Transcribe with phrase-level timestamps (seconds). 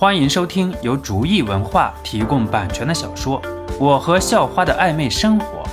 [0.00, 3.42] 欢迎收听由竹意文化提供版权的小说
[3.80, 5.64] 《我和校花的暧昧生活》，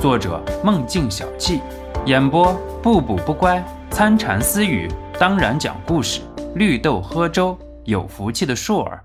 [0.00, 1.60] 作者梦境小憩，
[2.06, 3.60] 演播不补不乖、
[3.90, 6.20] 参禅私语，当然讲故事，
[6.54, 9.02] 绿豆喝粥，有福气的硕儿。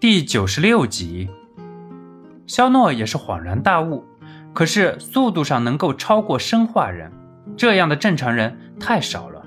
[0.00, 1.30] 第九十六集，
[2.48, 4.04] 肖诺也是恍然大悟，
[4.52, 7.12] 可是速度上能够超过生化人，
[7.56, 9.40] 这样的正常人太少了。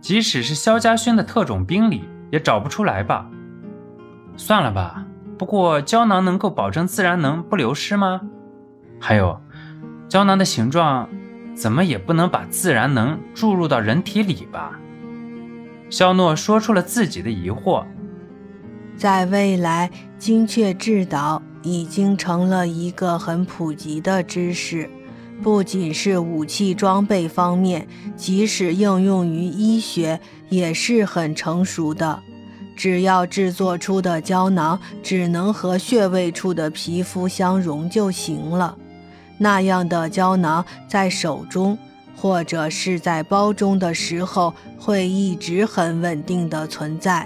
[0.00, 3.30] 即使是萧家轩的特种兵里，也找不出来吧？
[4.38, 5.04] 算了吧。
[5.38, 8.22] 不过胶囊能够保证自然能不流失吗？
[8.98, 9.38] 还有，
[10.08, 11.08] 胶囊的形状，
[11.54, 14.78] 怎么也不能把自然能注入到人体里吧？
[15.90, 17.84] 肖诺说出了自己的疑惑。
[18.96, 24.88] 在未来，精确制导已经成了一个很普及的知识。
[25.42, 30.20] 不仅是武器装备方面，即使应用于医学
[30.50, 32.22] 也是很成熟的。
[32.82, 38.76] 只要制作出的胶囊只能和穴位处的皮肤相融就行了，
[39.38, 41.78] 那样的胶囊在手中
[42.16, 47.24] 或者是在包中的时候会一直很稳定的存在。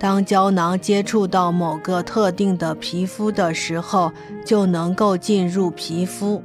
[0.00, 4.10] 当胶囊接触到某个特定的皮肤的时候，
[4.44, 6.42] 就能够进入皮肤。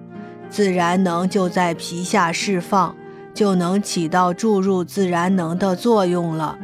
[0.51, 2.95] 自然能就在皮下释放，
[3.33, 6.55] 就能起到注入自然能的作用了。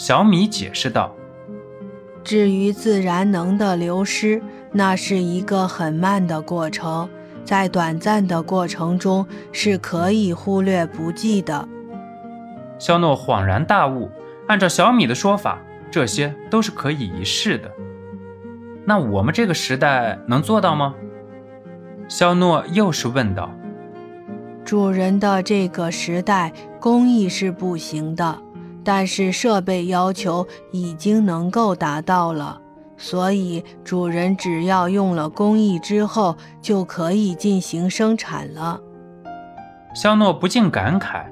[0.00, 1.14] 小米解释道
[2.24, 4.40] ：“至于自然能的流失，
[4.72, 7.06] 那是一个很慢的过程，
[7.44, 11.68] 在短暂的过程中是可以忽略不计的。”
[12.80, 14.10] 肖诺恍然大悟，
[14.48, 15.58] 按照小米的说法，
[15.90, 17.70] 这些都是可以一试的。
[18.86, 20.94] 那我们这个时代能做到吗？
[22.08, 23.50] 肖诺又是问道
[24.64, 28.38] ：“主人的这个时代，工艺是不行的，
[28.84, 32.60] 但是设备要求已经能够达到了，
[32.96, 38.80] 所以主人只要用了工艺之后，就可以进行生产了。”
[39.94, 41.24] 肖诺不禁感慨：“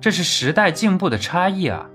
[0.00, 1.86] 这是时代进步的差异啊！”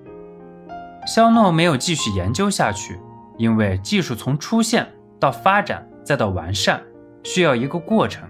[1.06, 3.00] 肖诺没有继续研究下去，
[3.38, 4.88] 因为技术从出现
[5.20, 6.82] 到发展再到完善。
[7.26, 8.28] 需要一个过程，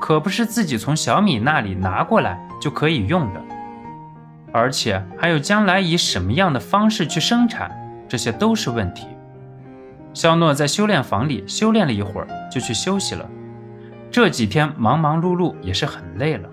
[0.00, 3.40] 可不是自己从小米那里拿过来就可以用的，
[4.52, 7.70] 而且还有将来以什么样的方式去生产，
[8.08, 9.06] 这些都是问题。
[10.12, 13.28] 肖诺在修炼房里修炼了一会儿，就去休息了。
[14.10, 16.48] 这几天忙忙碌碌也是很累了。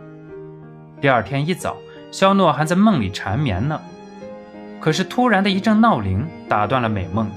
[1.02, 1.76] 第二天一早，
[2.12, 3.82] 肖诺还在梦里缠绵呢，
[4.80, 7.30] 可是突然的一阵闹铃打断了美梦。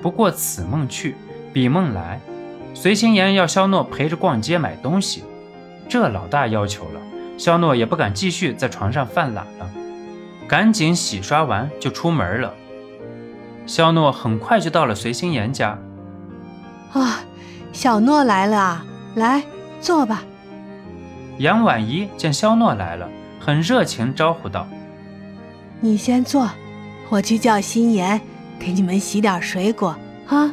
[0.00, 1.14] 不过此梦去，
[1.52, 2.20] 彼梦来。
[2.72, 5.24] 随心言要肖诺陪着逛街买东西，
[5.88, 7.00] 这老大要求了，
[7.36, 9.70] 肖诺也不敢继续在床上犯懒了，
[10.46, 12.54] 赶紧洗刷完就出门了。
[13.66, 15.78] 肖诺很快就到了随心妍家。
[16.92, 17.20] 啊，
[17.72, 19.42] 小诺来了啊，来
[19.80, 20.22] 坐吧。
[21.38, 23.08] 杨婉仪见肖诺来了，
[23.40, 24.68] 很热情招呼道
[25.80, 26.48] ：“你先坐，
[27.08, 28.20] 我去叫心妍
[28.58, 29.96] 给你们洗点水果
[30.28, 30.52] 啊。”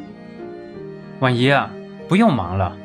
[1.22, 1.72] 婉仪啊。
[2.09, 2.75] 不用忙了，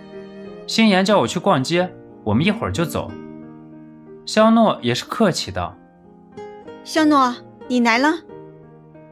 [0.69, 1.91] 心妍叫我去逛街，
[2.23, 3.11] 我们一会儿就走。
[4.27, 5.77] 肖诺也是客气道
[6.83, 7.35] ：“肖诺，
[7.69, 8.13] 你来了，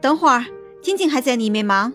[0.01, 0.43] 等会儿
[0.81, 1.93] 晶晶还在里面忙。”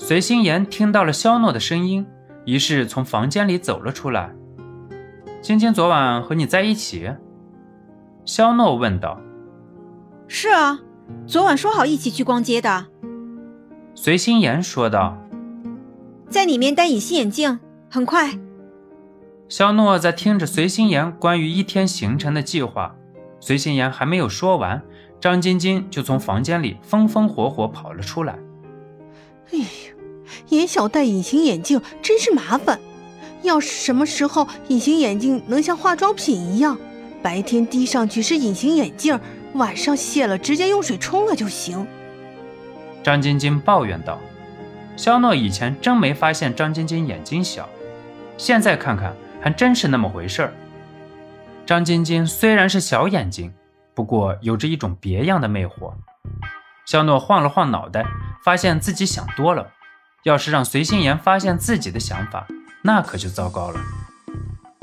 [0.00, 2.06] 随心妍听到了肖诺的声音，
[2.46, 4.34] 于是从房间里走了出来。
[5.42, 7.12] 晶晶昨晚和你在一起？
[8.24, 9.20] 肖诺问道。
[10.26, 10.80] “是啊，
[11.26, 12.86] 昨晚说好一起去逛街的。”
[13.94, 15.18] 随心妍说道。
[16.30, 18.38] 在里面戴隐形眼镜，很快。
[19.48, 22.94] 肖诺在听着随心言关于一天行程的计划，
[23.40, 24.82] 随心言还没有说完，
[25.18, 28.38] 张晶晶就从房间里风风火火跑了出来。
[29.50, 29.66] 哎呀，
[30.50, 32.78] 严小戴隐形眼镜真是麻烦。
[33.42, 36.76] 要是什么时候隐形眼镜能像化妆品一样，
[37.22, 39.18] 白天滴上去是隐形眼镜，
[39.54, 41.86] 晚上卸了直接用水冲了就行。
[43.02, 44.20] 张晶晶抱怨道。
[44.94, 47.66] 肖诺以前真没发现张晶晶眼睛小，
[48.36, 50.52] 现在看看还真是那么回事儿。
[51.66, 53.52] 张晶晶虽然是小眼睛，
[53.94, 55.92] 不过有着一种别样的魅惑。
[56.86, 58.06] 肖诺晃了晃脑袋，
[58.42, 59.68] 发现自己想多了。
[60.24, 62.46] 要是让随心妍发现自己的想法，
[62.82, 63.80] 那可就糟糕了。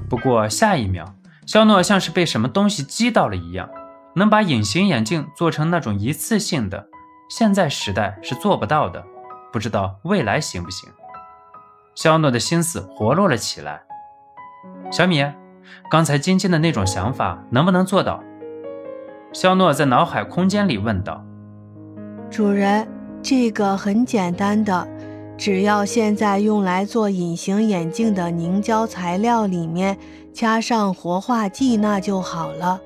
[0.07, 1.16] 不过下一秒，
[1.46, 3.69] 肖诺像是被什么东西击到了一样，
[4.16, 6.88] 能把隐形眼镜做成那种一次性的，
[7.30, 9.04] 现在时代是做不到的。
[9.52, 10.90] 不知道未来行不行？
[11.96, 13.81] 肖诺的心思活络了起来。
[14.91, 15.25] 小米，
[15.89, 18.23] 刚才晶晶的那种想法能不能做到？
[19.33, 21.23] 肖诺在脑海空间里问道。
[22.29, 22.87] 主人，
[23.21, 24.87] 这个很简单的，
[25.37, 29.97] 只要现在用来做隐形眼镜的凝胶材料里面
[30.31, 32.79] 加上活化剂，那就好了。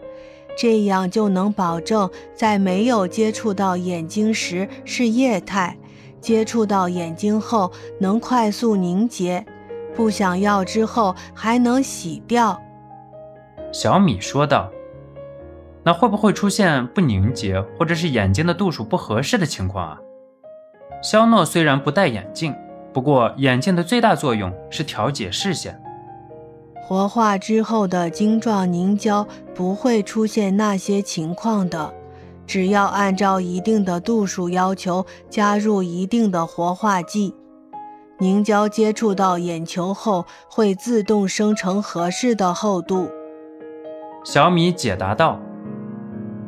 [0.58, 5.78] 这样就能保证在没有接触到眼睛时是液态，
[6.20, 9.46] 接触到眼睛后能快速凝结，
[10.00, 12.58] 不想要之后还能洗掉。
[13.74, 14.72] 小米说道
[15.84, 19.98] ：“那会不会出现不凝结或者是眼睛的度数不合适的情况啊？”
[21.04, 22.56] 肖诺虽然不戴眼镜，
[22.94, 25.78] 不过眼镜的最大作用是调节视线。
[26.82, 31.94] 活化之后的晶状凝胶不会出现那些情况的，
[32.48, 37.36] 只要按照一定的度数要求加入一定的活化剂，
[38.22, 43.10] 凝胶接触到眼球后会自动生成合适的厚度。
[44.26, 45.40] 小米解答道。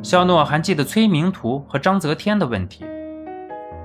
[0.02, 2.84] 肖诺还记得崔明图和张泽天的问题，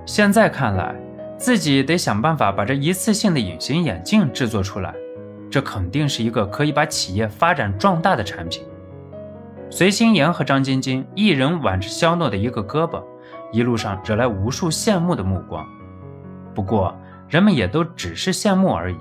[0.05, 0.95] 现在看来，
[1.37, 4.93] 自己得想办法把这一次性的隐形眼镜制作出来。
[5.49, 8.63] 这肯定是一个可以把企业发展壮大的产品。
[9.69, 13.01] 随心言和张晶晶一人挽着肖诺的一个胳膊，
[13.53, 15.65] 一路上惹来无数羡慕的目光。
[16.53, 16.93] 不过，
[17.27, 18.97] 人们也都只是羡慕而已。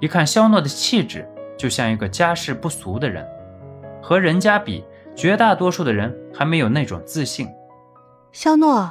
[0.00, 3.26] 一看肖诺的气质，就像一个家世不俗的人。
[4.02, 4.84] 和人家比，
[5.14, 7.48] 绝大多数的人还没有那种自信。
[8.32, 8.90] 肖诺，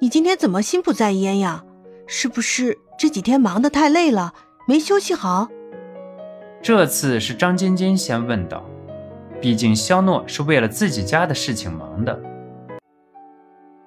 [0.00, 1.64] 你今天怎么心不在焉呀？
[2.06, 4.34] 是不是这几天忙得太累了，
[4.68, 5.48] 没休息好？
[6.62, 8.62] 这次是张晶晶先问道，
[9.40, 12.20] 毕竟肖诺是为了自己家的事情忙的。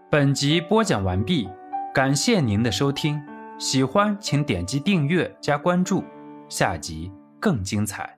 [0.09, 1.47] 本集播讲完毕，
[1.93, 3.21] 感谢您的收听，
[3.59, 6.03] 喜欢请点击订阅加关注，
[6.47, 8.16] 下集更精彩。